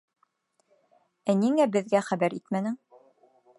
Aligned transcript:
Ә 1.31 1.35
ниңә 1.43 1.69
беҙгә 1.77 2.03
хәбәр 2.09 2.39
итмәнең? 2.41 2.81